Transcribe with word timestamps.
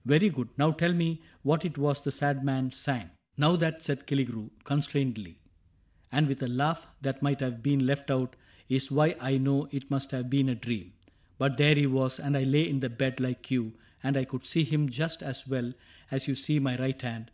"Very 0.18 0.28
good. 0.28 0.48
Now 0.58 0.72
tell 0.72 0.92
me 0.92 1.22
what 1.42 1.64
it 1.64 1.78
was 1.78 2.02
the 2.02 2.10
sad 2.12 2.44
man 2.44 2.70
sang.^» 2.70 3.00
CAPTAIN 3.00 3.08
CRAIG 3.08 3.38
75" 3.38 3.38
Now 3.38 3.56
that/' 3.56 3.82
said 3.82 4.06
Killigrew, 4.06 4.50
constrainedly, 4.62 5.36
And 6.12 6.26
with 6.26 6.42
a 6.42 6.46
laugh 6.46 6.86
that 7.00 7.22
might 7.22 7.40
have 7.40 7.62
been 7.62 7.86
left 7.86 8.10
out, 8.10 8.32
^^ 8.32 8.34
Is 8.68 8.90
why 8.90 9.16
I 9.18 9.38
know 9.38 9.66
it 9.70 9.90
must 9.90 10.10
have 10.10 10.28
been 10.28 10.50
a 10.50 10.54
dream. 10.54 10.92
But 11.38 11.56
there 11.56 11.74
he 11.74 11.86
was, 11.86 12.20
and 12.20 12.36
I 12.36 12.42
lay 12.42 12.68
in 12.68 12.80
the 12.80 12.90
bed 12.90 13.18
Like 13.18 13.50
you; 13.50 13.78
and 14.02 14.18
I 14.18 14.26
could 14.26 14.44
see 14.44 14.64
him 14.64 14.90
just 14.90 15.22
as 15.22 15.48
well 15.48 15.72
As 16.10 16.28
you 16.28 16.34
see 16.34 16.58
my 16.58 16.78
right 16.78 17.00
hand. 17.00 17.24